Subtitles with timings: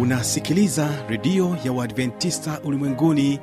[0.00, 3.40] unasikiliza redio ya uadventista ulimwenguni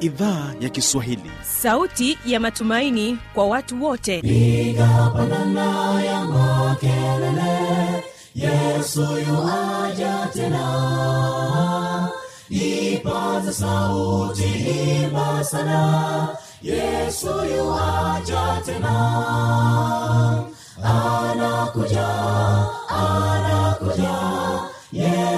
[0.00, 1.30] idhaa ya kiswahili.
[1.60, 4.20] Sauti ya matumaini kwa watu wote.
[4.20, 8.04] Piga pandana ya makelele
[8.34, 12.08] yesu yuaja tena.
[12.50, 14.44] Ipaza sauti
[15.04, 16.28] imba sana
[16.62, 17.26] yesu
[17.56, 18.94] yuaja tena.
[20.84, 22.08] Anakuja
[22.88, 24.13] anakuja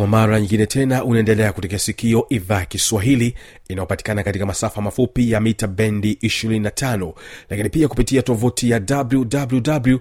[0.00, 3.34] kwa mara nyingine tena unaendelea kutekea sikio idhaa kiswahili
[3.68, 7.12] inayopatikana katika masafa mafupi ya mita bendi 25
[7.50, 9.98] lakini pia kupitia tovuti ya wwwawr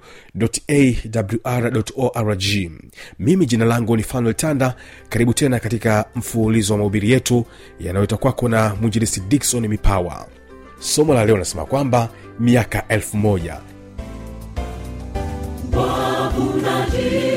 [3.19, 4.75] mimi jina langu ni fanuel tanda.
[5.09, 7.45] Karibu tena katika mfululizo wa mahubiri yetu
[7.79, 10.27] yanayoita kwako na mwinjilisi dikson mipawa.
[10.79, 13.57] Somo la leo linasema kwamba miaka elfu moja.
[15.77, 17.28] Watafurahi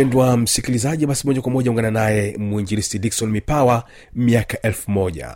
[0.00, 5.34] mpendwa msikilizaji basi moja kwa moja ungana naye mwinjilisti dikson mipawa miaka elfu moja.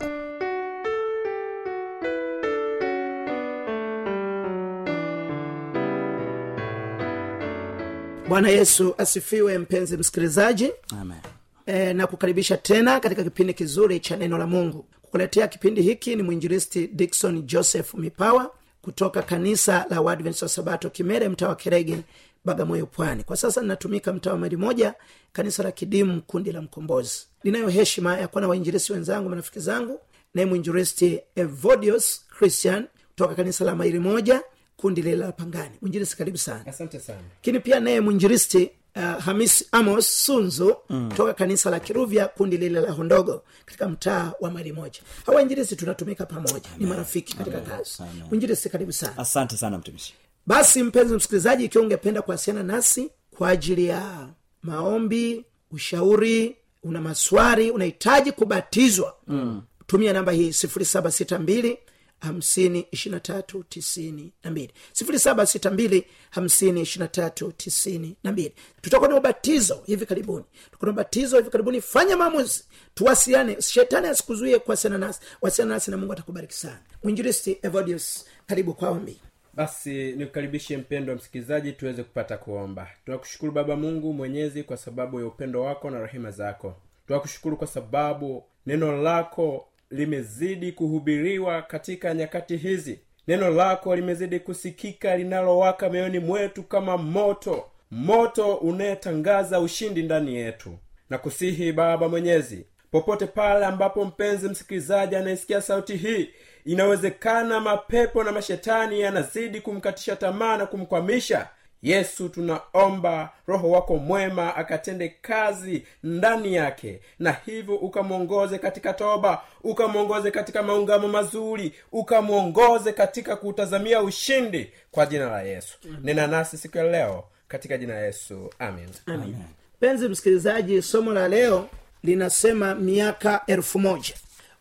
[8.29, 10.71] Bwana yesu asifiwe mpenzi msikilizaji.
[11.01, 11.17] Amen.
[11.65, 14.85] e, na kukaribisha tena katika kipindi kizuri cha neno la mungu.
[15.01, 18.51] Kukuletea kipindi hiki ni mwinjilisti dikson joseph mipawa
[18.81, 21.97] kutoka kanisa la wadvents wa sabato kimere mtaa wa kerege
[22.45, 23.23] bagamoyo pwani.
[23.23, 24.93] Kwa sasa ninatumika mtaa wa maili moja
[25.33, 27.27] kanisa la kidimu kundi la mkombozi.
[27.43, 29.99] Ninayo heshima ya kuwa na wainjilisti wenzangu marafiki zangu.
[30.33, 34.41] Naye mwinjilisti evodios christian toka kanisa la maili moja
[34.77, 35.75] kundi lile la pangani.
[35.81, 36.65] Mwinjilisti karibu sana.
[36.67, 37.19] Asante sana.
[37.35, 41.11] Lakini pia naye mwinjilisti uh, hamis amos sunzu mm.
[41.17, 44.99] toka kanisa la kiruvya kundi lile la hondogo katika mtaa wa mali moja.
[45.25, 46.69] Hawa injilisi tunatumika pamoja.
[46.77, 48.03] Ni marafiki katika kazi.
[48.29, 49.17] Mwinjilisi karibu sana.
[49.17, 50.13] Asante sana mtumishi
[50.45, 54.29] basi mpenzi msikilizaji ikiwa ungependa kuwasiliana nasi kwa ajili ya
[54.63, 59.61] maombi ushauri una maswari unahitaji kubatizwa mm.
[59.87, 61.77] tumia namba hii sifuri saba sita mbili
[62.19, 64.73] hamsini ishirina tatu tisini na mbili.
[64.93, 68.53] sifuri saba sita mbili hamsini ishirina tatu tisini na mbili.
[68.81, 70.45] Tutakuwa na ubatizo hivi karibuni.
[70.65, 71.81] Tutakuwa na ubatizo hivi karibuni.
[71.81, 72.63] Fanya maamuzi.
[72.93, 73.61] Tuwasiliane.
[73.61, 75.19] Shetani asikuzuie kuwasiliana nasi.
[75.41, 76.79] Wasiliana nasi na mungu atakubariki sana.
[77.03, 79.19] Mwinjilisti evodius karibu kwa ombi
[79.55, 82.87] basi nikukaribishe mpendo wa msikilizaji tuweze kupata kuomba.
[83.05, 86.75] Tunakushukuru baba mungu mwenyezi kwa sababu ya upendo wako na rehema zako.
[87.07, 92.99] Tunakushukuru kwa sababu neno lako limezidi kuhubiriwa katika nyakati hizi.
[93.27, 97.65] Neno lako limezidi kusikika linalowaka mioyoni mwetu kama moto.
[97.91, 100.77] Moto unayetangaza ushindi ndani yetu.
[101.09, 106.29] Na kusihi baba mwenyezi popote pale ambapo mpenzi msikilizaji anayesikia sauti hii
[106.65, 111.47] inawezekana mapepo na mashetani yanazidi kumkatisha tamaa na kumkwamisha.
[111.83, 120.31] Yesu tunaomba roho wako mwema akatende kazi ndani yake na hivyo ukamwongoze katika toba ukamwongoze
[120.31, 125.77] katika maungamo mazuri ukamwongoze katika kutazamia ushindi kwa jina la yesu.
[126.03, 128.49] Nena nasi siku ya leo katika jina la yesu.
[128.59, 129.35] Amin, amin.
[129.77, 131.69] mpenzi msikilizaji somo la leo
[132.03, 134.13] linasema miaka elfu moja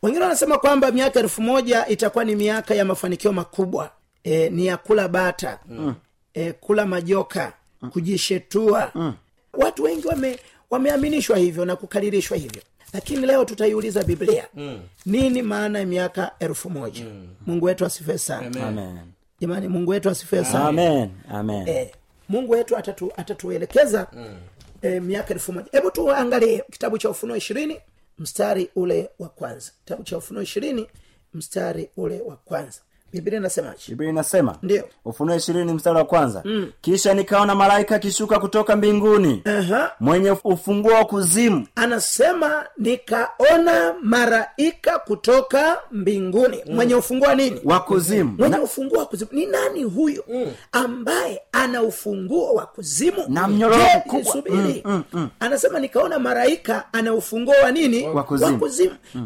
[0.05, 3.91] wengine wanasema kwamba miaka elfu moja itakuwa ni miaka ya mafanikio makubwa
[4.25, 5.95] e, ni ya kula bata mm.
[6.35, 7.53] e, kula majoka
[7.83, 7.91] mm.
[7.91, 9.15] kujishetua mm.
[9.53, 10.39] watu wengi wame
[10.71, 12.63] wameaminishwa hivyo na kukaririshwa hivyo
[12.93, 14.81] lakini leo tutaiuliza biblia mm.
[15.07, 17.29] nini maana ya miaka elfu moja mm.
[17.47, 18.51] mungu wetu asifee sana
[19.41, 21.93] jamani mungu wetu asifee sana amen amen e,
[22.29, 24.37] mungu wetu atatu, atatuelekeza mm.
[24.83, 27.81] e, miaka elfu moja hebu tuangalie kitabu cha ufunuo ishirini
[28.19, 29.73] mstari ule wa kwanza.
[29.79, 30.87] Kitabu cha ufunuo ishirini
[31.35, 32.81] mstari ule wa kwanza
[33.15, 33.83] biblia inasemaje?
[33.89, 34.57] Biblia inasema
[35.05, 36.43] ufunuo ishirini mstari wa kwanza.
[36.45, 36.73] Mm.
[36.81, 39.93] kisha nikaona malaika akishuka kutoka mbinguni Aha.
[40.01, 41.67] mwenye ufunguo wa kuzimu.
[41.75, 46.63] Anasema nikaona malaika kutoka mbinguni.
[46.67, 46.75] Mm.
[46.75, 47.61] mwenye ufunguo wa nini?
[47.65, 48.35] Wa kuzimu.
[48.39, 49.31] Mwenye na, ufunguo wa kuzimu.
[49.33, 50.25] Ni nani huyo?
[50.29, 50.47] Mm.
[50.73, 53.25] ambaye ana ufunguo wa kuzimu?
[53.29, 53.85] Na mnyororo
[54.51, 55.29] mm, mm, mm.
[55.41, 58.09] anasema nikaona malaika ana ufunguo wa nini?
[58.09, 58.61] Wa kuzimu.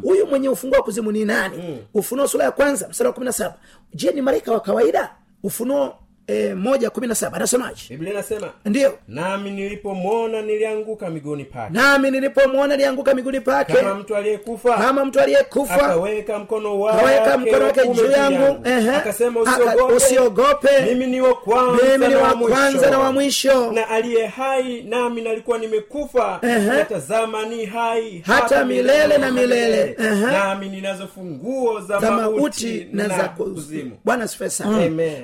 [0.02, 1.78] huyu mwenye ufunguo wa kuzimu ni nani?
[1.94, 3.54] Ufunuo sura ya kwanza mstari wa kumi na saba
[3.94, 5.14] je ni malaika wa kawaida?
[5.42, 5.94] Ufunuo
[6.28, 7.82] e, moja kumi na saba anasemaje?
[7.90, 11.72] Biblia inasema ndiyo nami nilipomwona nilianguka miguuni pake.
[11.72, 13.72] Nami nilipomwona lianguka miguni pake.
[13.72, 18.66] Kama mtu aliyekufa kama mtu aliyekufa akaweka mkono wake mkono wake juu yangu.
[18.96, 19.92] akasema usiogope.
[19.94, 20.68] usiogope.
[20.88, 23.72] Mimi ni wa kwanza na wa mwisho.
[23.72, 26.38] na aliye hai nami nalikuwa nimekufa.
[26.42, 29.18] Natazama ni hai Hata milele.
[29.18, 29.96] na milele.
[30.32, 33.98] Nami ninazo funguo za, mauti na za kuzimu.
[34.04, 34.28] bwana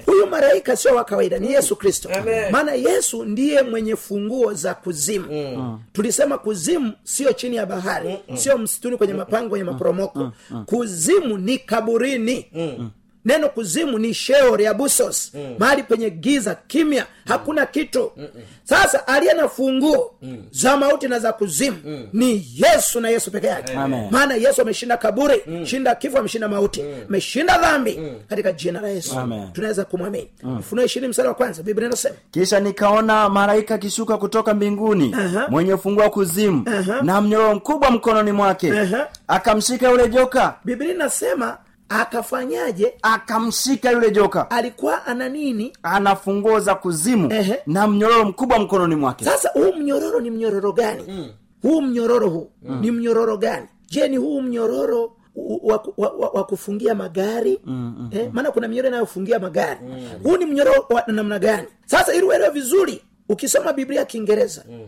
[0.06, 2.11] huyu malaika sio wa kawaida ni yesu kristo.
[2.50, 5.26] Maana yesu ndiye mwenye funguo za kuzimu.
[5.56, 5.79] Mm.
[5.93, 8.37] tulisema kuzimu sio chini ya bahari mm.
[8.37, 10.32] sio msituni kwenye mapango kwenye maporomoko.
[10.50, 10.64] Mm.
[10.64, 12.46] kuzimu ni kaburini.
[12.52, 12.91] Mm
[13.24, 15.54] neno kuzimu ni sheori abusos mm.
[15.58, 18.43] mahali penye giza kimya hakuna kitu Mm-mm.
[18.64, 20.43] sasa aliye na funguo mm.
[20.50, 22.08] za mauti na za kuzimu mm.
[22.12, 23.74] ni yesu na yesu peke yake
[24.10, 25.66] maana yesu ameshinda kaburi mm.
[25.66, 28.14] shinda kifo ameshinda mauti ameshinda dhambi mm.
[28.28, 29.52] katika jina la yesu Amen.
[29.52, 30.62] tunaweza kumwamini mm.
[30.84, 35.46] ishirini msara wa kwanza biblia inasema kisha nikaona malaika akishuka kutoka mbinguni Aha.
[35.48, 36.64] mwenye ufunguo wa kuzimu
[37.02, 39.08] na mnyororo mkubwa mkononi mwake Aha.
[39.28, 41.58] akamshika yule joka biblia inasema
[42.01, 42.94] akafanyaje?
[43.03, 44.51] Akamshika yule joka.
[44.51, 45.72] Alikuwa ana nini?
[45.82, 47.60] Ana funguo za kuzimu Ehe.
[47.67, 49.24] na mnyororo mkubwa mkononi mwake.
[49.24, 51.03] Sasa huu mnyororo ni mnyororo gani?
[51.08, 51.29] Mm.
[51.63, 52.81] huu mnyororo huu mm.
[52.81, 53.67] ni mnyororo gani?
[53.91, 55.17] Je ni huu mnyororo
[55.63, 57.60] wa, wa, wa, wa kufungia magari?
[57.65, 59.81] Mm, mm, eh, maana kuna mnyororo inayofungia magari.
[59.82, 60.08] Mm.
[60.22, 61.67] huu ni mnyororo wa namna gani?
[61.86, 64.86] Sasa ili uelewe vizuri ukisoma biblia ya kiingereza mm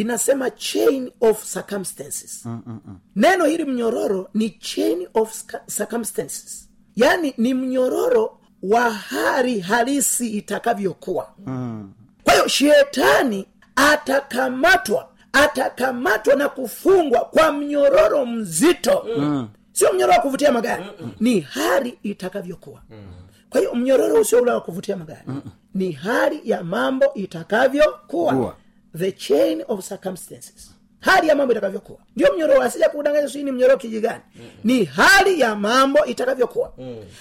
[0.00, 2.98] inasema chain of circumstances mm, mm, mm.
[3.16, 5.42] neno hili mnyororo ni chain of
[5.76, 11.92] circumstances yaani ni mnyororo wa hali halisi itakavyokuwa mm.
[12.24, 19.48] kwa hiyo shetani atakamatwa atakamatwa na kufungwa kwa mnyororo mzito mm.
[19.72, 21.12] sio mnyororo wa kuvutia magari Mm-mm.
[21.20, 22.96] ni hali itakavyokuwa mm.
[23.50, 25.50] kwa hiyo mnyororo usio ule wa kuvutia magari Mm-mm.
[25.74, 28.56] ni hali ya mambo itakavyokuwa Kuwa.
[28.96, 30.70] The chain of circumstances.
[31.00, 31.98] Hali ya mambo itakavyokuwa.
[32.16, 34.50] Ndio mnyororo asija kudanganya sijui ni mnyororo kijigani gani.
[34.64, 36.72] Ni hali ya mambo itakavyokuwa.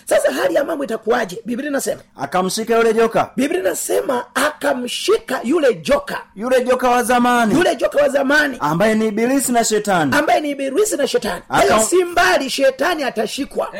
[0.05, 1.41] Sasa hali ya mambo itakuwaje?
[1.45, 2.01] Biblia inasema.
[2.15, 3.31] Akamshika yule joka.
[3.35, 6.23] Biblia inasema akamshika yule joka.
[6.35, 7.53] Yule joka wa zamani.
[7.53, 8.57] Yule joka wa zamani.
[8.59, 10.11] Ambaye ni ibilisi na shetani.
[10.15, 11.41] Ambaye ni ibilisi na shetani.
[11.49, 11.79] Akam...
[11.81, 13.73] si mbali shetani atashikwa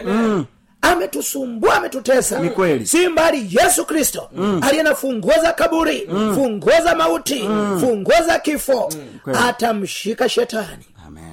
[0.92, 2.40] ametusumbua ametutesa.
[2.40, 2.86] Ni kweli.
[2.88, 4.30] si mbali yesu kristo
[4.62, 7.40] aliye na funguo za kaburi funguo za mauti
[7.80, 8.90] funguo za kifo
[9.26, 9.34] mm.
[9.48, 10.86] atamshika shetani.
[11.08, 11.24] Amen.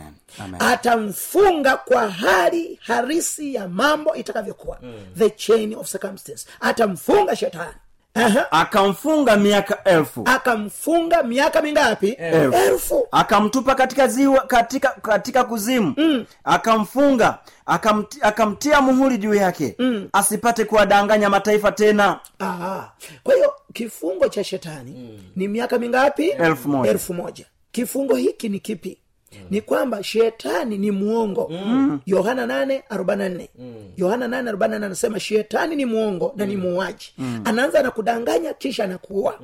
[0.45, 0.63] Amen.
[0.63, 4.79] Atamfunga kwa hali harisi ya mambo itakavyokuwa.
[5.19, 6.47] The chain of circumstance.
[6.61, 7.73] Atamfunga shetani.
[8.17, 8.53] Aha.
[8.53, 10.23] akamfunga miaka elfu.
[10.25, 12.09] Akamfunga miaka mingapi?
[12.09, 12.57] Elfu.
[12.57, 13.09] elfu.
[13.13, 15.95] Akamtupa katika ziwa katika katika kuzimu.
[15.97, 16.25] Mm.
[16.45, 19.75] akamfunga akamti, akamtia muhuri juu yake.
[19.79, 20.09] Mm.
[20.13, 22.21] asipate kuwadanganya mataifa tena.
[22.39, 22.93] Aha.
[23.23, 26.29] kwa hiyo kifungo cha shetani ni miaka mingapi?
[26.29, 26.91] Elfu moja.
[26.91, 27.47] elfu moja.
[27.73, 28.99] Kifungo hiki ni kipi?
[29.51, 31.53] Ni kwamba shetani ni muongo.
[32.07, 33.45] Yohana nane arobaini na
[33.97, 37.15] yohana nane arobaini anasema shetani ni muongo na ni muuaji.
[37.45, 39.39] Anaanza na kudanganya kisha anakuua.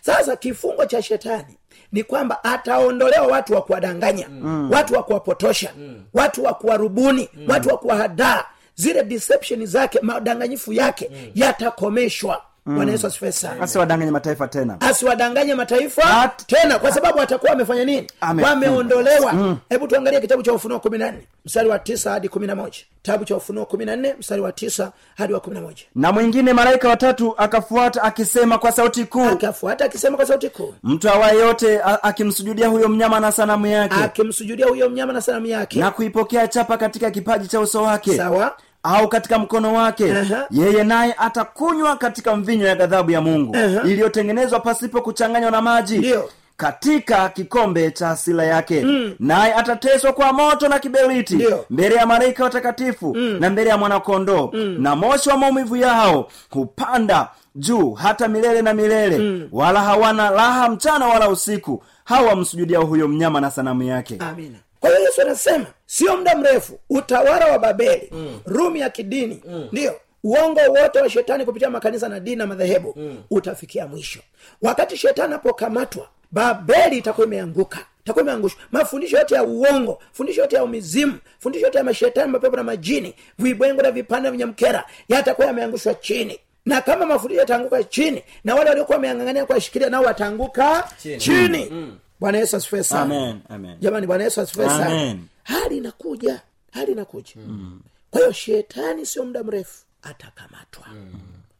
[0.00, 1.56] Sasa kifungo cha shetani
[1.92, 4.28] ni kwamba ataondolewa watu wa kuwadanganya
[4.70, 5.72] watu wa kuwapotosha
[6.14, 8.44] watu wa kuwarubuni watu wa kuwahadaa.
[8.74, 13.62] Zile deception zake madanganyifu yake yatakomeshwa bwana yesu asifiwe sana.
[13.62, 14.76] Asiwadanganye mataifa tena.
[14.80, 18.06] Asiwadanganye mataifa At- tena kwa sababu watakuwa wamefanya nini?
[18.42, 19.56] Wameondolewa.
[19.68, 22.78] Hebu tuangalie kitabu cha ufunuo kumi na nne mstari wa tisa hadi kumi na moja.
[23.02, 25.82] Kitabu cha ufunuo kumi na nne mstari wa tisa hadi wa kumi na moja.
[25.94, 29.24] Na mwingine malaika watatu akafuata akisema kwa sauti kuu.
[29.24, 30.74] Akafuata akisema kwa sauti kuu.
[30.82, 33.94] Mtu awaye yote akimsujudia huyo mnyama na sanamu yake.
[34.04, 35.78] Akimsujudia huyo mnyama na sanamu yake.
[35.80, 38.16] Na kuipokea chapa katika kipaji cha uso wake.
[38.16, 40.46] Sawa au katika mkono wake Aha.
[40.50, 43.82] yeye naye atakunywa katika mvinyo ya ghadhabu ya mungu Aha.
[43.88, 46.30] iliyotengenezwa pasipo kuchanganywa na maji Ndiyo.
[46.56, 49.14] katika kikombe cha asila yake mm.
[49.18, 53.36] naye atateswa kwa moto na kiberiti mbele ya malaika watakatifu mm.
[53.40, 54.76] na mbele ya mwanakondoo mm.
[54.78, 59.48] na moshi wa maumivu yao hupanda juu hata milele na milele mm.
[59.52, 65.02] wala hawana raha mchana wala usiku hawamsujudia huyo mnyama na sanamu yake amina kwa hiyo
[65.02, 68.40] yesu anasema sio muda mrefu utawala wa babeli mm.
[68.46, 69.68] rumi ya kidini mm.
[69.72, 73.22] ndiyo uongo wote wa shetani kupitia makanisa na dini na madhehebu mm.
[73.30, 74.20] utafikia mwisho
[74.62, 80.64] wakati shetani apokamatwa babeli itakuwa imeanguka itakuwa imeangushwa mafundisho yote ya uongo fundisho yote ya
[80.64, 86.38] umizimu fundisho yote ya mashetani mapepo na majini vibwengo na vipande vya yatakuwa yameangushwa chini
[86.66, 91.92] na kama mafundisho yataanguka chini na wale waliokuwa wameangangania kuwashikilia nao wataanguka chini, chini.
[92.20, 95.20] bwana yesu asifue sana amen amen jamani bwana yesu asifue sana Amen.
[95.42, 97.80] Hali inakuja hali inakuja mm.
[98.10, 101.12] kwa hiyo shetani sio muda mrefu atakamatwa mm.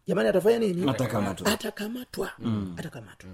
[0.07, 1.47] jamani atafanya nini Atakamatwa.
[1.53, 2.75] atakamatwa mm.
[2.79, 3.31] atakamatwa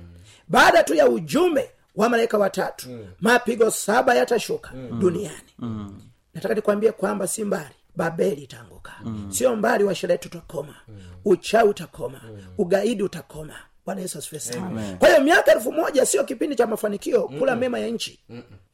[0.49, 3.07] baada tu ya ujumbe wa malaika watatu mm.
[3.21, 5.01] mapigo saba yatashuka mm.
[5.01, 6.03] duniani mm.
[6.35, 9.33] nataka nikwambie kwamba si mbali babeli itaanguka mm.
[9.33, 10.97] sio mbali wa sherehe tutakoma mm.
[11.25, 12.39] uchawi utakoma mm.
[12.59, 13.55] ugaidi utakoma
[13.89, 14.97] bwana yesu asifiwe sana.
[14.99, 18.19] Kwa hiyo miaka elfu moja sio kipindi cha mafanikio kula mema ya nchi.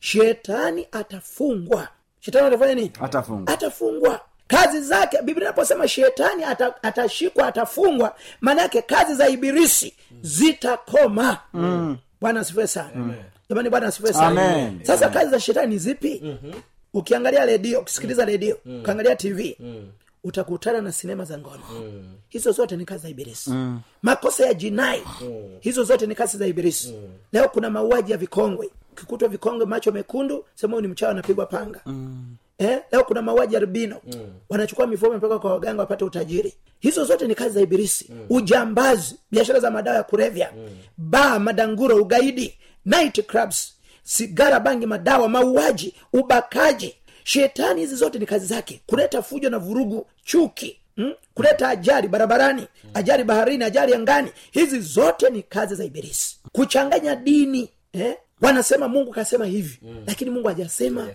[0.01, 1.89] Shetani atafungwa.
[2.21, 2.91] Shetani atafanya nini?
[3.01, 3.55] Atafungwa.
[3.55, 4.21] atafungwa.
[4.47, 11.39] Kazi zake biblia inaposema shetani ata, atashikwa atafungwa maana yake kazi za ibilisi zitakoma.
[11.53, 11.97] Mm.
[12.21, 13.15] bwana asifiwe sana.
[13.51, 14.73] Jamani bwana asifiwe sana.
[14.83, 16.21] Sasa kazi za shetani ni zipi?
[16.25, 16.63] Mm-hmm.
[16.95, 18.81] ukiangalia redio ukisikiliza redio mm.
[18.81, 19.89] ukiangalia tv mm.
[20.25, 22.15] Utakutana na sinema za ngono mm.
[22.29, 23.81] hizo zote ni kazi za ibilisi mm.
[24.03, 25.57] makosa ya jinai mm.
[25.61, 27.09] hizo zote ni kazi za ibilisi mm.
[27.33, 32.37] leo kuna mauaji ya vikongwe kikutwa vikongwe macho mekundu sema ni mchawa anapigwa panga mm.
[32.59, 34.21] eh, leo kuna mauaji ya rubino mm.
[34.49, 38.27] wanachukua mifumo mpaka kwa waganga wapate utajiri hizo zote ni kazi za ibilisi mm.
[38.31, 40.69] ujambazi biashara za madawa ya kurevya mm.
[40.97, 48.47] baa madanguro ugaidi night clubs sigara bangi madawa mauaji ubakaji shetani hizi zote ni kazi
[48.47, 51.15] zake kuleta fujo na vurugu chuki hmm?
[51.35, 57.71] kuleta ajali barabarani ajali baharini ajali angani hizi zote ni kazi za ibilisi kuchanganya dini
[57.93, 58.17] eh?
[58.45, 60.05] Wanasema mungu kasema hivi mm.
[60.07, 61.09] lakini mungu hajasema.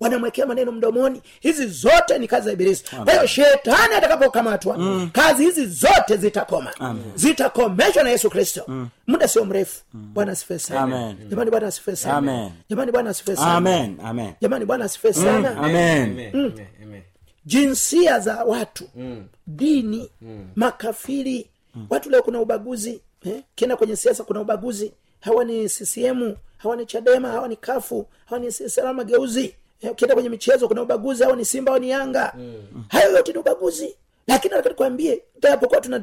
[0.00, 1.22] Wanamwekea maneno mdomoni.
[1.40, 2.84] Hizi zote ni kazi za ibilisi.
[3.04, 5.10] Kwa hiyo shetani atakapokamatwa mm.
[5.12, 6.72] kazi hizi zote zitakoma.
[7.14, 8.64] Zitakomeshwa na yesu kristo.
[8.68, 8.88] Mm.
[9.06, 9.82] muda sio mrefu.
[9.92, 11.14] Bwana asifiwe sana.
[11.30, 12.50] Jamani bwana asifiwe sana.
[12.70, 13.52] Jamani bwana asifiwe sana.
[13.54, 13.96] Amen.
[14.04, 14.32] Amen.
[14.40, 15.56] Jamani bwana sana.
[15.56, 15.56] Amen.
[15.56, 17.02] Amen, amen, amen.
[17.46, 18.84] jinsia za watu.
[18.96, 19.24] Mm.
[19.46, 20.10] dini.
[20.22, 20.46] Mm.
[20.56, 21.50] makafiri.
[21.74, 21.86] Mm.
[21.90, 23.42] watu leo kuna ubaguzi eh?
[23.54, 28.40] kienda kwenye siasa kuna ubaguzi hawa ni ccm hawa ni chadema hawa ni kafu hawa
[28.40, 29.90] ni salama mageuzi eh?
[29.92, 32.84] ukienda kwenye michezo kuna ubaguzi hawa ni simba hawa ni yanga mm.
[32.88, 33.96] hayo yote ni ubaguzi
[34.26, 36.02] lakini nataka nikwambie japokuwa tuna-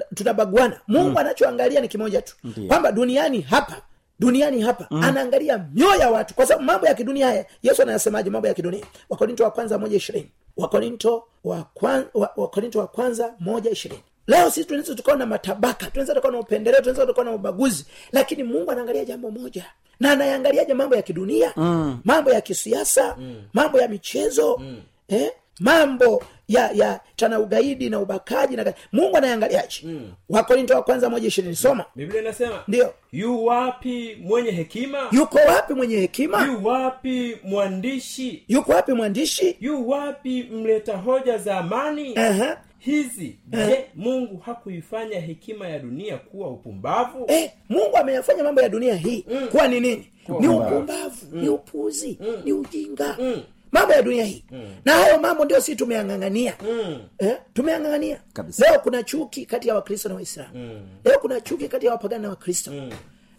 [0.87, 1.17] mungu mm.
[1.17, 2.35] anachoangalia ni kimoja tu
[2.67, 3.81] kwamba duniani hapa
[4.19, 5.03] duniani hapa mm.
[5.03, 8.85] anaangalia mioyo ya watu kwa sababu mambo ya kidunia haya yesu anayasemaje mambo ya kidunia
[9.09, 14.49] wakorinto wa kwanza moja ishirini wakorinto wa, kwan, wa, wakorinto wa kwanza moja ishirini leo
[14.49, 18.71] sisi tunaweza tukawa na matabaka tunaweza tukawa na upendeleo tunaweza tukawa na ubaguzi lakini mungu
[18.71, 19.65] anaangalia jambo moja
[19.99, 21.99] na anayaangaliaje mambo ya kidunia mm.
[22.03, 23.41] mambo ya kisiasa mm.
[23.53, 24.81] mambo ya michezo mm.
[25.07, 25.31] eh?
[25.59, 30.11] Mambo ya ya tana ugaidi na ubakaji na mungu anayeangaliaje mm.
[30.29, 35.73] wakorinto wa kwanza moja ishirini soma biblia inasema ndio yu wapi mwenye hekima yuko wapi
[35.73, 42.57] mwenye hekima yu wapi mwandishi yuko wapi mwandishi yu wapi mleta hoja za amani Aha.
[42.79, 48.95] hizi je mungu hakuifanya hekima ya dunia kuwa upumbavu eh, mungu ameyafanya mambo ya dunia
[48.95, 49.47] hii mm.
[49.47, 50.07] kuwa ni nini
[50.39, 50.75] ni upumbavu.
[50.75, 51.41] upumbavu mm.
[51.41, 52.41] ni upuzi mm.
[52.45, 53.41] ni ujinga mm.
[53.75, 54.75] Mambo ya dunia hii mm.
[54.85, 56.99] na hayo mambo ndio si tumeang'ang'ania mm.
[57.17, 58.19] eh, tumeang'ang'ania
[58.59, 60.81] leo kuna chuki kati ya wakristo na waislamu mm.
[61.05, 62.89] leo kuna chuki kati ya wapagani na wakristo mm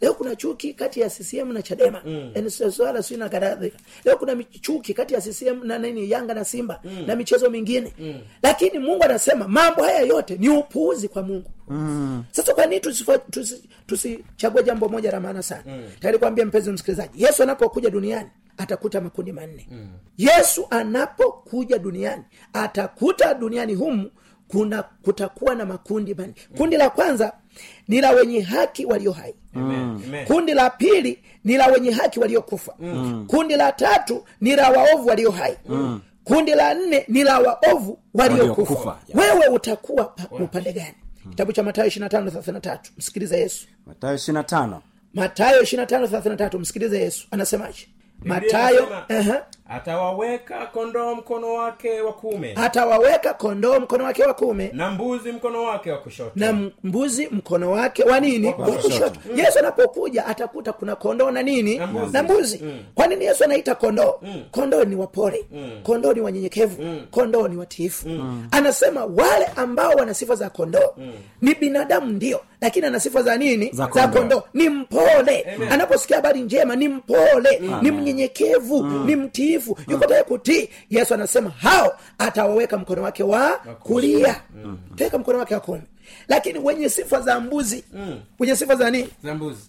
[0.00, 2.50] leo kuna chuki kati ya ccm na chadema mm.
[2.50, 6.81] swala sijui na kadhalika leo kuna chuki kati ya ccm na nini yanga na simba
[6.85, 7.05] mm.
[7.07, 8.21] na michezo mingine mm.
[8.43, 12.25] lakini mungu anasema mambo haya yote ni upuuzi kwa mungu mm.
[12.31, 14.25] sasa kwa nini tusichague tusi- tusi
[14.64, 15.83] jambo moja la maana sana mm.
[16.00, 19.66] tayari kuambia mpenzi msikilizaji yesu anapokuja duniani atakuta makundi manne.
[19.70, 19.88] Mm.
[20.18, 22.22] yesu anapokuja duniani
[22.52, 24.10] atakuta duniani humu
[24.48, 26.34] kuna kutakuwa na makundi manne.
[26.56, 27.32] Kundi la kwanza
[27.88, 29.34] ni la wenye haki walio hai.
[29.54, 29.80] Amen.
[29.80, 30.26] Amen.
[30.26, 32.75] kundi la pili ni la wenye haki waliokufa.
[32.78, 33.25] Mm.
[33.28, 35.56] kundi la tatu ni la waovu walio hai.
[35.68, 36.00] Mm.
[36.25, 38.98] kundi la nne ni la waovu waliokufa.
[39.14, 40.94] Wewe utakuwa upande gani?
[41.30, 42.92] Kitabu cha matayo ishiri tano thelathini tatu.
[42.98, 43.66] Msikilize yesu.
[43.86, 44.82] Matayo tano.
[45.14, 46.58] Matayo ishiri tano thelathini tatu.
[46.58, 47.26] Msikilize yesu.
[47.30, 47.88] Anasemaje
[48.25, 48.88] matayo.
[49.68, 52.52] Atawaweka kondoo mkono wake wa kuume.
[52.56, 54.70] Atawaweka kondoo mkono wake wa kuume.
[54.73, 56.30] Na mbuzi mkono wake wa kushoto.
[56.35, 56.52] Na
[56.85, 58.46] mbuzi mkono wake wa nini?
[58.46, 59.20] Wa kushoto.
[59.37, 61.78] yesu anapokuja atakuta kuna kondoo na nini?
[61.78, 62.12] Na mbuzi.
[62.12, 62.61] na mbuzi.
[62.94, 64.20] Kwa nini yesu anaita kondoo?
[64.50, 65.44] Kondoo ni wapore
[65.82, 66.85] kondoo ni wanyenyekevu.
[67.11, 68.08] Kondoo ni watiifu.
[68.50, 70.94] Anasema wale ambao wana sifa za kondoo
[71.42, 73.70] ni binadamu ndio lakini ana sifa za nini?
[73.73, 74.18] Za za kondoo.
[74.20, 74.42] kondoo.
[74.54, 75.47] Ni mpole.
[75.71, 77.62] Anaposikia habari njema ni mpole.
[77.82, 78.82] Ni mnyenyekevu.
[78.86, 79.17] Ni
[79.56, 80.69] mtiifu yuko tayari kutii?
[80.90, 83.50] Yesu anasema hao atawaweka mkono wake wa
[83.82, 84.40] kulia.
[84.97, 85.60] taweka mkono wake wa
[86.28, 87.84] lakini wenye sifa za mbuzi.
[88.38, 89.08] Wenye sifa za nini?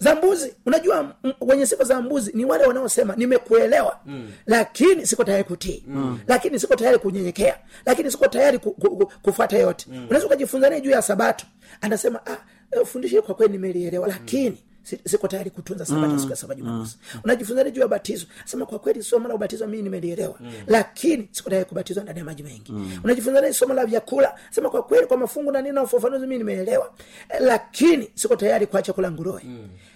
[0.00, 0.54] Za mbuzi.
[0.66, 4.00] Unajua m- wenye sifa za mbuzi ni wale wanaosema nimekuelewa.
[4.06, 4.30] Mm.
[4.46, 5.84] lakini siko tayari kutii.
[5.86, 6.18] Mm.
[6.28, 7.56] lakini siko tayari kunyenyekea.
[7.86, 9.86] Lakini siko tayari ku, ku, ku, kufata yote.
[9.90, 10.04] Mm.
[10.06, 11.46] unaweza ukajifunza naye juu ya sabato.
[11.80, 12.36] Anasema ah,
[12.72, 14.08] eh, fundisho kwa kweli nimelielewa.
[14.08, 14.62] Lakini si-
[15.04, 16.96] siko tayari kutunza sabato siku ya saba jumamosi.
[17.14, 17.20] Mm.
[17.24, 18.26] unajifunzaje juu ya batizo?
[18.44, 20.40] Sema kwa kweli somo la ubatizo mimi nimelielewa.
[20.66, 22.72] Lakini siko tayari kubatizwa ndani ya maji mengi.
[22.72, 22.90] Mm.
[23.04, 24.34] unajifunzaje somo la vyakula?
[24.50, 26.92] Sema kwa kweli kwa mafungu na nini na ufafanuzi mimi nimeelewa
[27.28, 29.42] Eh, lakini siko tayari kuacha kula nguruwe.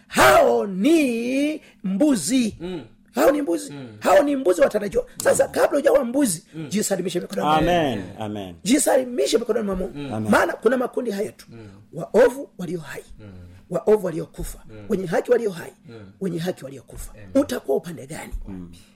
[0.08, 2.56] Hao ni mbuzi.
[3.14, 3.72] Hao ni mbuzi.
[4.00, 8.54] Hao ni mbuzi watarajiwa sasa kabla ujawa mbuzi jisalimishe mikononi amen amen.
[8.64, 9.98] Jisalimishe mikononi mwa mungu.
[10.30, 11.46] Maana kuna makundi haya tu.
[11.92, 13.04] Waovu walio hai
[13.72, 14.58] waovu waliokufa
[14.88, 15.72] wenye haki walio hai
[16.20, 17.12] wenye haki waliokufa.
[17.34, 18.32] Utakuwa upande gani?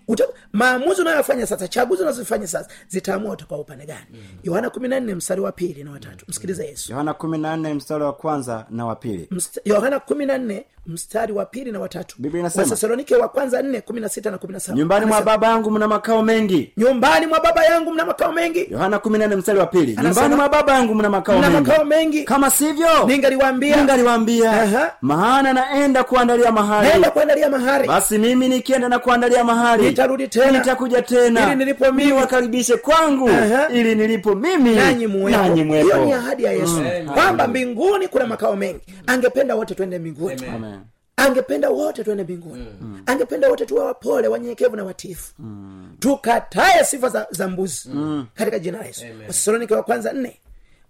[0.08, 4.06] Uta, maamuzi unayoyafanya sasa chaguzi unazofanya sasa zitaamua utakuwa upande gani.
[4.42, 6.92] Yohana kumi na nne mstari wa pili na watatu msikilize yesu.
[6.92, 9.28] Yohana kumi na nne mstari wa kwanza na wa pili.
[9.30, 12.16] Mst- yohana kumi na nne mstari wa pili na watatu
[12.56, 15.70] wathesalonike wa kwanza nne kumi na sita na kumi na saba nyumbani mwa baba yangu
[15.70, 19.58] mna makao mengi nyumbani mwa baba yangu mna makao mengi yohana kumi na nne mstari
[19.58, 23.76] wa pili nyumbani mwa baba yangu mna makao mna mengi makao mengi kama sivyo ningaliwambia
[23.76, 24.92] ningaliwaambia Aha.
[25.00, 30.50] maana naenda kuandalia mahali naenda kuandalia mahali basi mimi nikienda na kuandalia mahali Nitarudi tena.
[30.58, 32.12] nitakuja tena Ili nilipo mimi.
[32.12, 33.68] wakaribishe kwangu Aha.
[33.68, 37.06] ili nilipo mimi nanyi muwepo nanyi hiyo ni ahadi ya yesu Amen.
[37.06, 40.54] kwamba mbinguni kuna makao mengi angependa wote twende mbinguni Amen.
[40.54, 40.75] Amen.
[41.16, 42.66] Angependa wote tuende mbinguni.
[43.06, 45.96] Angependa wote tuwe wapole wanyenyekevu na watifu mm.
[45.98, 47.90] tukataye sifa za, za mbuzi
[48.34, 49.04] katika jina la yesu.
[49.20, 50.40] Wathesalonike wa kwanza nne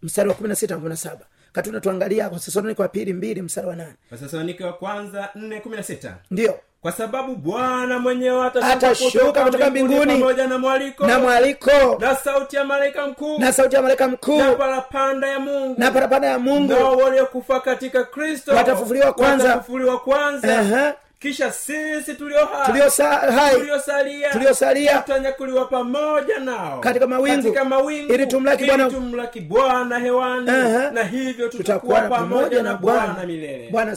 [0.02, 3.42] mstari wa kumi na sita na kumi na saba katuna tuangalia wathesalonike wa pili mbili
[3.42, 3.94] msara wa nane.
[4.10, 6.58] Wathesalonike wa kwanza 4:16 ndio.
[6.80, 12.64] Kwa sababu bwana mwenyewe Atashuka kutoka mbinguni pamoja na mwaliko na mwaliko na sauti ya
[12.64, 15.74] malaika mkuu na sauti ya malaika mkuu na parapanda ya mungu.
[15.78, 16.72] na parapanda ya mungu.
[16.72, 19.44] Nao waliokufa katika kristo Watafufuliwa kwanza.
[19.48, 20.58] watafufuliwa kwanza.
[20.58, 20.94] Aha.
[21.18, 27.42] Kisha sisi tulio hai tuliosalia tuliosalia tutanyakuliwa pamoja nao Katika mawingu.
[27.42, 30.90] katika mawingu Ili tumlaki Bwana- tumlaki bwana hewani Aha.
[30.90, 33.96] na hivyo tutakuwa pamoja na bwana bwana milele bwana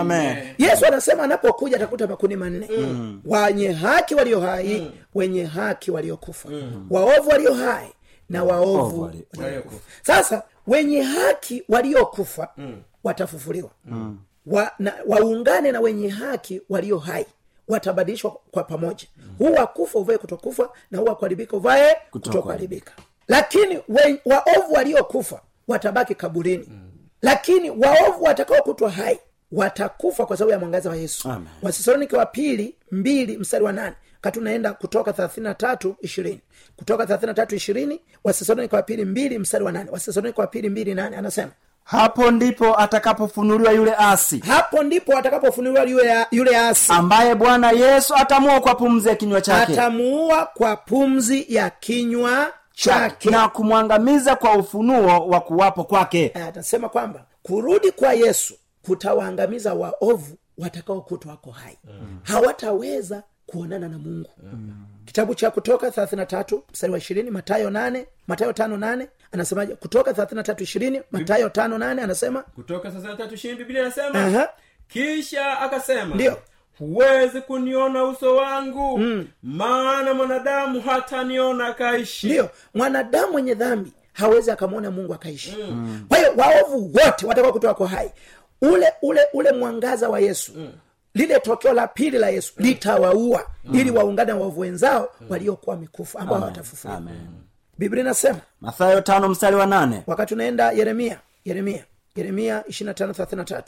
[0.00, 0.36] Amen.
[0.58, 3.20] yesu anasema anapokuja atakuta makundi manne mm.
[3.24, 4.90] wenye haki walio hai mm.
[5.14, 6.86] wenye haki waliokufa mm.
[6.90, 7.88] waovu walio hai
[8.28, 9.00] na waovu Waovu
[9.38, 12.82] waliokufa sasa wenye haki waliokufa mm.
[13.04, 14.18] watafufuliwa mm.
[14.50, 17.26] Wa, na, waungane na wenye haki walio hai.
[17.68, 19.06] Watabadilishwa kwa pamoja.
[19.38, 22.92] Huu wakufa uvae kutokufa na huu wakuharibika uvae kutokuharibika.
[23.28, 26.68] Lakini we- waovu waliokufa watabaki kaburini.
[27.22, 29.20] Lakini waovu watakaokutwa hai
[29.52, 31.28] watakufa kwa sababu ya mwangaza wa yesu.
[31.62, 33.96] Wathesalonike wa pili mbili mstari wa nane.
[34.20, 35.54] Kati unaenda kutoka thelathini
[36.00, 36.40] ishirini.
[36.76, 39.90] Kutoka thelathini ishirini wathesalonike wa pili mbili mstari wa nane.
[39.90, 41.52] Wathesalonike wa pili mbili nane anasema
[41.84, 44.38] hapo ndipo atakapofunuliwa yule asi.
[44.38, 46.92] Hapo ndipo atakapofunuliwa yule, yule asi.
[46.92, 49.72] Ambaye bwana yesu atamua kwa pumzi ya kinywa chake.
[49.72, 53.30] Atamuua kwa pumzi ya kinywa chake.
[53.30, 56.32] na kumwangamiza kwa ufunuo wa kuwapo kwake.
[56.34, 61.78] Eh, atasema kwamba kurudi kwa yesu kutawaangamiza waovu watakaokutwa wako hai.
[61.84, 62.18] Mm.
[62.22, 64.30] hawataweza kuonana na mungu.
[64.52, 64.72] Mm.
[65.04, 70.62] kitabu cha kutoka 33 mstari wa ishirini matayo 8 matayo tano nane anasemaje kutoka 33
[70.62, 74.48] ishirini matayo tano nane anasema kutoka sasa tatu ishirini biblia anasema uh-huh.
[74.88, 76.38] kisha akasema ndio
[76.78, 79.28] huwezi kuniona uso wangu mm.
[79.42, 86.04] maana mwanadamu hataniona akaishi ndiyo mwanadamu mwenye dhambi hawezi akamwona mungu akaishi mm.
[86.08, 88.10] kwa hiyo waovu wote watakuwa kutoka kwa hai
[88.62, 90.72] ule ule ule mwangaza wa yesu mm.
[91.14, 92.66] lile tokeo la pili la yesu mm.
[92.66, 93.74] litawaua mm.
[93.80, 95.26] ili waungane na waovu wenzao mm.
[95.30, 97.02] waliokuwa mikufu ambao hawatafufuliwa
[97.80, 100.02] biblia inasema mathayo tano mstari wa nane.
[100.06, 101.84] wakati unaenda yeremia yeremia
[102.16, 103.62] yeremia 25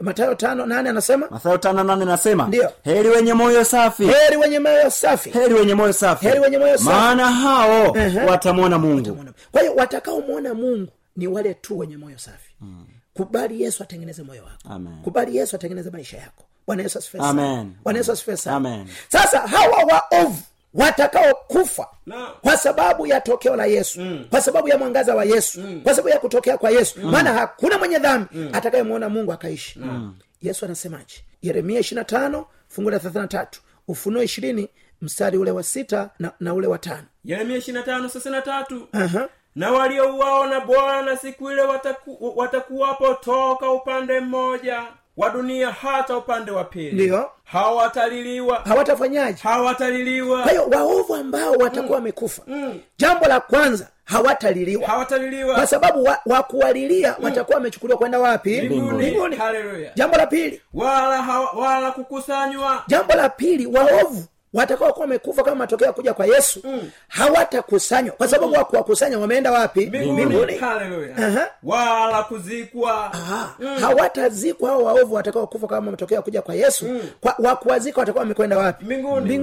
[0.00, 1.26] matayo tano nane anasema?
[1.30, 2.70] Matayo tano nane anasema ndio.
[2.84, 4.06] Heri wenye moyo safi.
[4.06, 5.30] Heri wenye moyo safi.
[5.30, 6.26] Heri wenye moyo safi.
[6.26, 6.88] Heri wenye moyo safi.
[6.88, 8.20] maana hao Ehe.
[8.20, 9.24] watamwona mungu.
[9.52, 12.50] Kwa hiyo watakaomwona mungu ni wale tu wenye moyo safi.
[12.60, 12.86] Mm.
[13.14, 14.68] kubali yesu atengeneze moyo wako.
[14.74, 15.02] Amen.
[15.02, 16.44] kubali yesu atengeneze maisha yako.
[16.66, 17.22] Bwana yesu asifiwe.
[17.84, 18.36] Bwana yesu asifiwe
[19.08, 20.42] sasa hawa waovu
[20.74, 21.86] watakaokufa
[22.42, 24.24] kwa sababu ya tokeo la yesu mm.
[24.30, 25.80] kwa sababu ya mwangaza wa yesu mm.
[25.82, 28.50] kwa sababu ya kutokea kwa yesu maana hakuna mwenye dhambi mm.
[28.52, 30.14] atakayemwona mungu akaishi mm.
[30.42, 33.46] yesu anasemaje yeremia 25 fungu la 33
[33.88, 34.68] ufunuo ishirini
[35.02, 38.88] mstari ule wa sita na, na ule wa tano yeremia ishirina tano thelathini na tatu
[38.92, 39.28] Aha.
[39.56, 44.82] na waliouawa na bwana siku ile wataku, watakuwapo toka upande mmoja
[45.16, 46.92] wa dunia hata upande wa pili.
[46.92, 47.30] Ndio.
[47.44, 48.58] Hawataliliwa.
[48.64, 49.38] Hawatafanyaje?
[49.42, 50.42] Hawataliliwa.
[50.42, 52.42] Kwa hiyo waovu ambao watakuwa wamekufa.
[52.98, 54.86] Jambo la kwanza hawataliliwa.
[54.86, 55.54] Hawataliliwa.
[55.54, 58.60] Kwa sababu wa, wa kuwalilia watakuwa wamechukuliwa kwenda wapi?
[58.62, 59.16] Mbinguni.
[59.94, 60.60] Jambo la pili.
[60.74, 62.84] Wala wala kukusanywa.
[62.86, 66.90] Jambo la pili waovu watakao kuwa wamekufa kama matokeo ya kuja kwa yesu mm.
[67.08, 68.14] hawatakusanywa.
[68.16, 69.86] Kwa sababu wa wakuwakusanya wameenda wapi?
[69.86, 70.60] Mbinguni.
[71.62, 73.12] Wala kuzikwa.
[73.60, 73.76] Mm.
[73.80, 76.84] hawatazikwa hao waovu watakao kufa kama matokeo ya kuja kwa yesu.
[76.88, 77.00] Mm.
[77.38, 78.84] wakuwazika watakuwa wamekwenda wapi?
[78.84, 79.38] Mbinguni.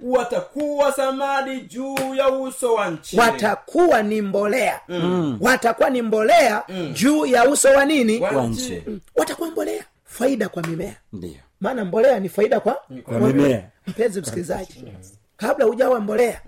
[0.00, 3.18] Watakuwa samadi juu ya uso wa nchi.
[3.18, 4.80] Watakuwa ni mbolea.
[4.88, 5.38] Mm.
[5.40, 6.92] watakuwa ni mbolea mm.
[6.92, 8.20] juu ya uso wa nini?
[8.20, 8.82] Wa nchi.
[8.86, 9.00] Mm.
[9.16, 9.84] watakuwa mbolea.
[10.04, 10.94] Faida kwa mimea.
[11.12, 13.70] Ndiyo maana mbolea ni faida kwa, Kwa mimea.
[13.86, 14.84] mpenzi msikilizaji
[15.36, 16.40] kabla hujawa mbolea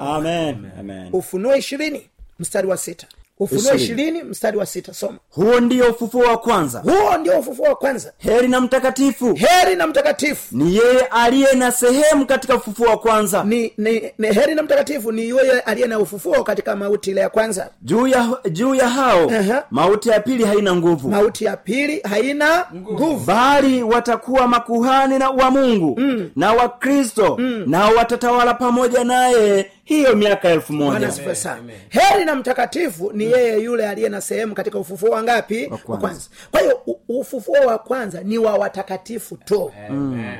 [0.00, 0.70] amen.
[0.80, 1.08] amen.
[1.12, 3.06] Ufunuo ishirini mstari wa sita
[3.38, 4.22] ufunuo Ishirini.
[4.22, 4.94] mstari wa sita.
[4.94, 5.18] Soma.
[5.30, 6.78] Huo ndio ufufuo wa kwanza.
[6.80, 8.12] Huo ndio ufufuo wa kwanza.
[8.18, 9.34] Heri na mtakatifu.
[9.34, 10.56] Heri na mtakatifu.
[10.56, 13.44] Ni yeye aliye na sehemu katika ufufuo wa kwanza.
[13.44, 17.28] Ni, ni, ni heri na mtakatifu ni yeye aliye na ufufuo katika mauti ile ya
[17.28, 17.70] kwanza.
[17.82, 19.64] Juu ya juu ya hao Aha.
[19.70, 21.08] mauti ya pili haina nguvu.
[21.08, 23.24] Mauti ya pili haina nguvu.
[23.26, 26.30] bali watakuwa makuhani na wa mungu mm.
[26.36, 27.64] na wakristo mm.
[27.66, 30.92] nao watatawala pamoja naye hiyo miaka elfu moja.
[31.88, 35.68] Heri na mtakatifu ni yeye yule aliye na sehemu katika ufufuo wa ngapi?
[35.70, 36.20] Wa kwanza.
[36.50, 39.72] kwa hiyo ufufuo wa kwanza ni wa watakatifu tu.
[39.88, 40.34] Amen.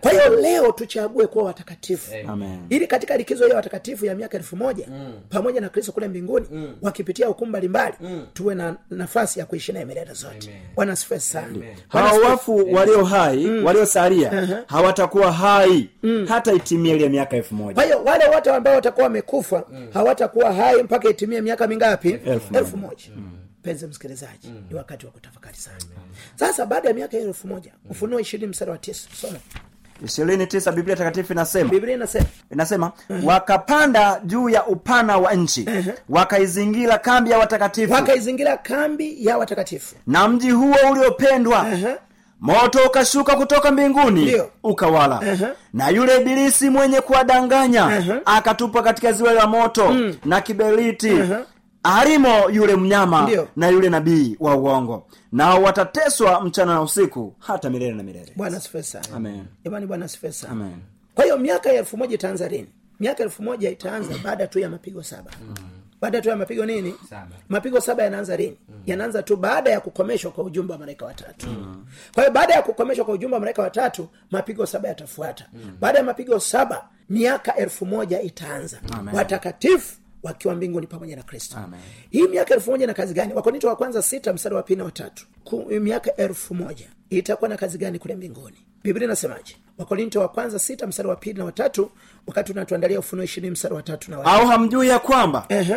[0.00, 2.12] Kwa hiyo leo tuchague kuwa watakatifu.
[2.28, 2.58] Amen.
[2.68, 5.12] ili katika likizo hiyo watakatifu ya miaka elfu moja mm.
[5.28, 6.74] pamoja na kristo kule mbinguni mm.
[6.82, 8.26] wakipitia hukumu mbalimbali mm.
[8.34, 10.50] tuwe na nafasi ya kuishi naye milele zote.
[10.74, 11.48] Bwana asifiwe sana.
[11.88, 15.90] Hao wafu walio hai waliosalia hawatakuwa hai
[16.28, 21.08] hata itimie ile miaka elfu kwa hiyo wale wote ambao watakuwa wamekufa hawatakuwa hai mpaka
[21.08, 22.10] itimie miaka mingapi?
[22.10, 23.04] Elfu elfu moja
[23.60, 25.76] mpenzi msikilizaji ni wakati wa kutafakari sana.
[26.36, 29.38] Sasa baada ya miaka hiyo elfu moja ufunuo ishirini msara wa tisa soma
[30.04, 31.70] ishirini tisa biblia takatifu inasema.
[31.70, 32.26] Biblia inasema.
[32.52, 32.92] Inasema
[33.24, 35.66] wakapanda juu ya upana wa nchi
[36.08, 37.92] wakaizingira kambi ya watakatifu.
[37.92, 39.94] Wakaizingira kambi ya watakatifu.
[40.06, 41.96] Na mji huo uliopendwa Aha.
[42.40, 44.50] moto ukashuka kutoka mbinguni Ndiyo.
[44.62, 45.38] ukawala.
[45.72, 49.94] Na yule ibilisi mwenye kuwadanganya akatupwa katika ziwa la moto
[50.24, 51.12] na kiberiti
[51.82, 53.48] alimo yule mnyama Ndiyo.
[53.56, 55.06] na yule nabii wa uongo.
[55.32, 58.32] Nao watateswa mchana na usiku hata milele na milele.
[58.36, 58.60] Bwana
[59.64, 60.76] jamani bwana sifesa Amen.
[61.14, 62.68] kwa hiyo miaka ya elfu moja itaanza lini?
[63.00, 65.30] Miaka elfu moja itaanza baada tu ya mapigo saba.
[66.00, 66.94] Baada tu ya mapigo nini?
[67.10, 67.28] Saba.
[67.48, 68.56] mapigo saba yanaanza lini?
[68.86, 71.46] Yanaanza tu baada ya kukomeshwa kwa ujumbe wa malaika watatu.
[72.14, 75.46] Kwa hiyo baada ya kukomeshwa kwa ujumbe wa malaika watatu mapigo saba yatafuata.
[75.80, 78.80] Baada ya mapigo saba miaka elfu moja itaanza.
[79.12, 79.96] Watakatifu
[80.28, 81.56] wakiwa mbinguni pamoja na kristo.
[82.10, 83.34] Hii miaka elfu moja na kazi gani?
[83.34, 85.26] Wakorinto wa kwanza sita mstari wa pili na watatu
[85.80, 86.86] miaka elfu moja.
[87.10, 88.56] Itakuwa na kazi gani kule mbinguni?
[88.82, 89.56] Biblia inasemaje?
[89.78, 91.90] Wakorinto wa kwanza sita mstari wa pili na watatu
[92.26, 95.76] wakati unatuandalia ufunuo ishirini mstari wa tatu na au hamjui ya kwamba Ehe.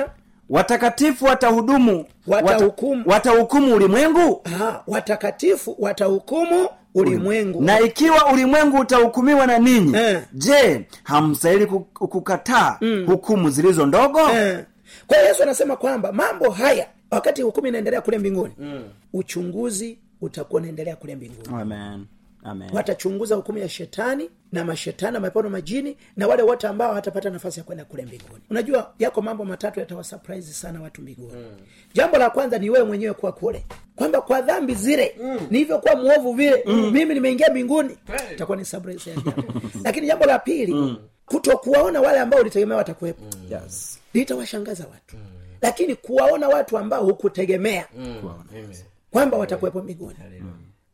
[0.49, 3.03] watakatifu watahudumu Watahukumu.
[3.05, 4.41] wata- watahukumu ulimwengu?
[4.43, 10.21] Aha, watakatifu watahukumu ulimwengu na ikiwa ulimwengu utahukumiwa na ninyi Eh.
[10.33, 14.63] je hamstahili kukataa kukataa hukumu zilizo ndogo Eh.
[15.07, 18.53] kwa hiyo yesu anasema kwamba mambo haya wakati hukumu inaendelea kule mbinguni
[19.13, 22.05] uchunguzi utakuwa unaendelea kule mbinguni Amen.
[22.43, 22.69] Amen.
[22.73, 27.29] watachunguza hukumu ya shetani na mashetani na mapepo na majini na wale wote ambao hatapata
[27.29, 31.57] nafasi ya kwenda kule mbinguni unajua yako mambo matatu yatawasurprise sana watu mbinguni mm.
[31.93, 35.39] jambo la kwanza ni wewe mwenyewe kuwa kule kwamba kwa dhambi zile mm.
[35.49, 36.91] nilivyokuwa mwovu vile mm.
[36.91, 38.33] mimi nimeingia mbinguni hey.
[38.35, 39.15] itakuwa ni surprise ya
[39.85, 40.97] lakini jambo la pili mm.
[41.25, 43.99] kutokuwaona wale ambao ulitegemea watakuwepo Yes.
[44.13, 45.15] litawashangaza watu
[45.61, 48.33] lakini kuwaona watu ambao hukutegemea mm.
[49.11, 50.15] kwamba watakuwepo mbinguni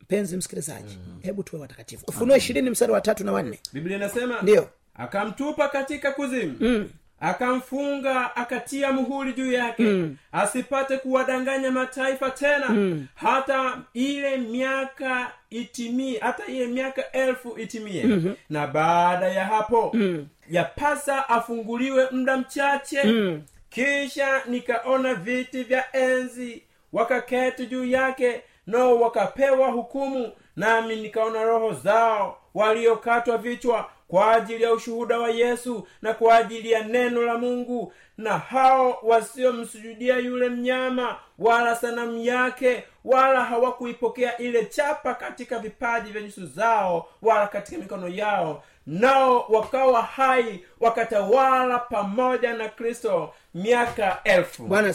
[0.08, 4.70] mpenzi msikilizaji hebu tuwe watakatifu ufunuo ishirini mstari wa tatu na wanne biblia inasema Ndiyo.
[4.96, 6.89] akamtupa katika kuzimu mm.
[7.20, 10.17] akamfunga akatia muhuri juu yake mm.
[10.32, 13.08] asipate kuwadanganya mataifa tena mm.
[13.15, 18.36] hata ile miaka itimie hata ile miaka elfu itimie mm-hmm.
[18.50, 20.28] na baada ya hapo mm.
[20.50, 23.41] yapasa afunguliwe muda mchache mm.
[23.70, 32.38] kisha nikaona viti vya enzi wakaketi juu yake nao wakapewa hukumu nami nikaona roho zao
[32.53, 37.93] waliokatwa vichwa kwa ajili ya ushuhuda wa yesu na kwa ajili ya neno la mungu
[38.17, 46.21] na hao wasiomsujudia yule mnyama wala sanamu yake wala hawakuipokea ile chapa katika vipaji vya
[46.21, 54.63] nyuso zao wala katika mikono yao nao wakawa hai wakatawala pamoja na kristo miaka elfu
[54.63, 54.93] bwana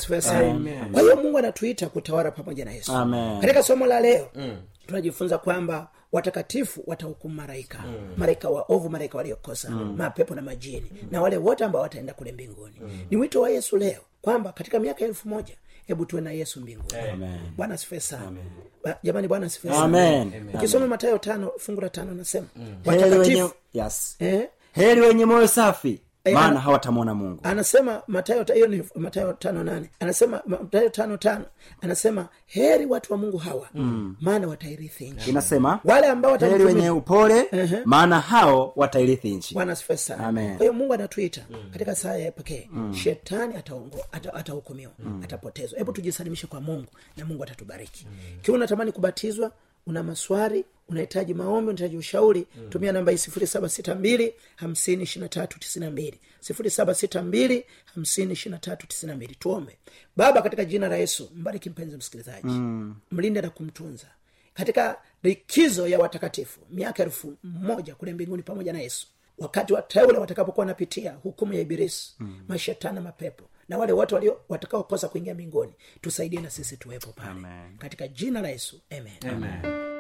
[0.92, 2.92] kwa hiyo mungu anatuita kutawala pamoja na yesu
[3.40, 4.56] katika somo la leo mm.
[4.86, 8.14] tunajifunza kwamba watakatifu watahukumu malaika mm.
[8.16, 9.94] malaika waovu malaika waliokosa mm.
[9.98, 11.08] mapepo na majini mm.
[11.10, 12.98] na wale wote ambao wataenda kule mbinguni mm.
[13.10, 15.54] ni wito wa yesu leo kwamba katika miaka elfu moja
[15.86, 16.98] hebu tuwe na yesu mbinguni.
[17.12, 17.38] Amen.
[17.56, 18.36] bwana asifiwe sana.
[18.84, 19.86] Ba- jamani bwana asifiwe sana.
[20.54, 24.16] Ukisoma matayo tano fungu la tano nasema Heri wenye, watakatifu yes.
[24.18, 27.40] eh, heri wenye moyo safi maana ana- hawatamwona mungu.
[27.42, 29.90] anasema matayo hiyo ni matayo tano nane.
[30.00, 31.44] Anasema matayo tano tano.
[31.80, 34.16] Anasema heri watu wa mungu hawa mm.
[34.20, 35.30] maana watairithi nchi.
[35.30, 37.46] Inasema wale ambao heri wenye upole
[37.84, 39.54] maana hao watairithi nchi.
[39.54, 40.32] Bwana asifiwe sana.
[40.32, 41.40] Kwa hiyo mungu anatuita
[41.72, 42.68] katika saa ya pekee.
[43.02, 44.92] Shetani ataongo- ata- atahukumiwa
[45.24, 45.78] atapotezwa.
[45.78, 48.06] Hebu tujisalimishe kwa mungu na mungu atatubariki.
[48.42, 49.52] Kiwa unatamani kubatizwa
[49.86, 55.22] una maswari unahitaji maombi unahitaji ushauri tumia namba hii sifuri saba sita mbili hamsini ishiri
[55.22, 56.20] na tatu tisini na mbili.
[56.40, 57.64] sifuri saba sita mbili
[57.94, 59.34] hamsini ishiri na tatu tisini na mbili.
[59.34, 59.78] Tuombe.
[60.16, 62.48] Baba katika jina la yesu mbariki mpenzi msikilizaji.
[63.10, 64.06] Mlinde na kumtunza.
[64.54, 69.06] Katika likizo ya watakatifu miaka elfu moja kule mbinguni pamoja na yesu
[69.38, 72.40] wakati wateule watakapokuwa wanapitia hukumu ya ibilisi mm.
[72.48, 77.78] mashetani mapepo na wale watu walio watakaokosa kuingia mbinguni tusaidie na sisi tuwepo pale Amen.
[77.78, 79.50] katika jina la yesu amen, amen.
[79.64, 79.91] Amen.